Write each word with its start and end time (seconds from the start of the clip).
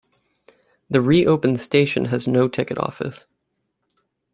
The 0.89 0.99
reopened 0.99 1.61
station 1.61 2.05
has 2.05 2.27
no 2.27 2.47
ticket 2.47 2.79
office. 2.79 3.27